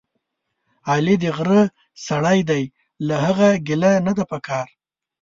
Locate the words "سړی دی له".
2.07-3.15